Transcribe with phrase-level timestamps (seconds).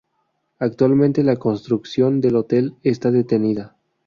[0.57, 3.75] Actualmente la construcción del hotel está detenida.